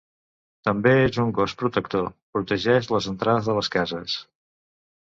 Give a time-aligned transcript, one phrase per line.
[0.69, 2.09] També és un gos protector,
[2.39, 4.19] protegeix les entrades de les cases.